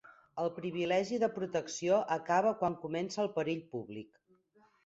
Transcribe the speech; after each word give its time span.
El 0.43 0.47
privilegi 0.53 1.19
de 1.25 1.29
protecció 1.35 1.99
acaba 2.17 2.57
quan 2.63 2.81
comença 2.87 3.23
el 3.27 3.33
perill 3.39 3.63
públic. 3.77 4.23